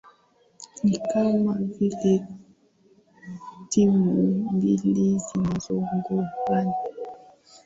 ni 0.83 0.97
kama 0.97 1.53
vile 1.55 2.27
timu 3.69 4.11
mbili 4.53 5.19
zinazogongana 5.33 6.73